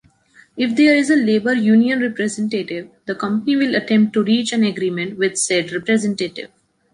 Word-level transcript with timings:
If 0.57 0.75
there 0.75 0.95
is 0.95 1.11
a 1.11 1.15
labor 1.15 1.53
union 1.53 1.99
representative, 2.01 2.89
the 3.05 3.13
company 3.13 3.55
will 3.55 3.75
attempt 3.75 4.13
to 4.13 4.23
reach 4.23 4.51
an 4.51 4.63
agreement 4.63 5.19
with 5.19 5.37
said 5.37 5.71
representative. 5.71 6.49